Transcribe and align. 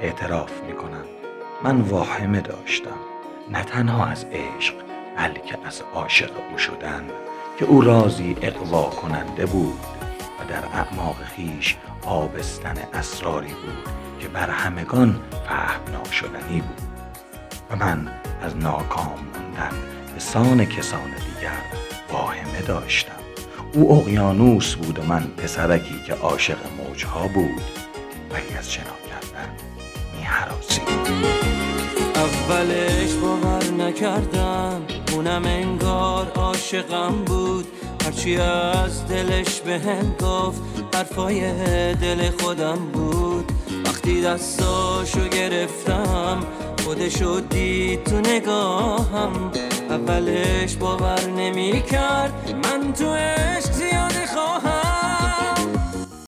اعتراف 0.00 0.62
می‌کنم. 0.66 1.04
من 1.62 1.80
واهمه 1.80 2.40
داشتم. 2.40 2.98
نه 3.50 3.62
تنها 3.62 4.06
از 4.06 4.24
عشق 4.24 4.74
بلکه 5.16 5.58
از 5.66 5.82
عاشق 5.94 6.30
او 6.50 6.58
شدن 6.58 7.04
که 7.58 7.64
او 7.64 7.80
رازی 7.80 8.36
اقوا 8.42 8.82
کننده 8.82 9.46
بود 9.46 9.80
و 10.40 10.50
در 10.50 10.64
اعماق 10.78 11.16
خیش 11.16 11.76
آبستن 12.06 12.74
اسراری 12.94 13.48
بود 13.48 13.88
که 14.20 14.28
بر 14.28 14.50
همگان 14.50 15.20
فهم 15.48 15.80
ناشدنی 15.92 16.60
بود. 16.60 16.88
و 17.70 17.76
من 17.76 18.08
از 18.42 18.56
ناکام 18.56 19.18
موندن 19.34 19.76
به 20.14 20.20
سان 20.20 20.64
کسان 20.64 21.10
دیگر 21.10 21.62
واهمه 22.12 22.60
داشتم. 22.66 23.12
او 23.72 23.92
اقیانوس 23.92 24.74
بود 24.74 24.98
و 24.98 25.02
من 25.02 25.22
پسرکی 25.22 26.02
که 26.06 26.14
عاشق 26.14 26.58
موجها 26.78 27.28
بود. 27.28 27.62
و 28.30 28.58
از 28.58 28.72
شنا 28.72 28.84
کردن 28.84 29.73
اولش 32.14 33.12
باور 33.22 33.64
نکردم 33.78 34.82
اونم 35.12 35.42
انگار 35.44 36.32
عاشقم 36.34 37.24
بود. 37.26 37.66
هرچی 38.04 38.36
از 38.36 39.06
دلش 39.08 39.60
به 39.60 39.78
هم 39.78 40.14
گفت 40.20 40.62
حرفای 40.94 41.40
دل 41.94 42.30
خودم 42.40 42.78
بود. 42.92 43.52
وقتی 43.86 44.22
دستاشو 44.22 45.28
گرفتم 45.28 46.40
خودشو 46.84 47.40
دید 47.40 48.04
تو 48.04 48.20
نگاهم. 48.20 49.50
اولش 49.90 50.76
باور 50.76 51.24
نمی 51.36 51.82
کرد 51.82 52.54
من 52.64 52.92
تو 52.92 53.33